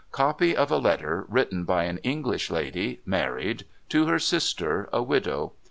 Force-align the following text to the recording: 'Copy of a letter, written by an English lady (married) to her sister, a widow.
'Copy 0.11 0.57
of 0.57 0.71
a 0.71 0.79
letter, 0.79 1.25
written 1.29 1.63
by 1.63 1.83
an 1.83 1.99
English 1.99 2.49
lady 2.49 3.01
(married) 3.05 3.65
to 3.89 4.07
her 4.07 4.17
sister, 4.17 4.89
a 4.91 5.03
widow. 5.03 5.53